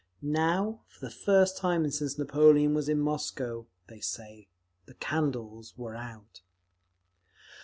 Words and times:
Now, 0.23 0.81
for 0.87 0.99
the 0.99 1.11
first 1.11 1.57
time 1.57 1.87
since 1.91 2.17
Napoleon 2.17 2.73
was 2.73 2.89
in 2.89 2.99
Moscow, 2.99 3.67
they 3.85 3.99
say, 3.99 4.47
the 4.87 4.95
candles 4.95 5.75
were 5.77 5.93
out. 5.95 6.41